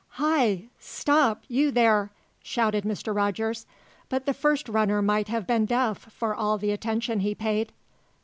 [0.17, 0.63] "Hi!
[0.79, 2.09] Stop, you there!"
[2.41, 3.13] shouted Mr.
[3.15, 3.67] Rogers;
[4.09, 7.71] but the first runner might have been deaf, for all the attention he paid.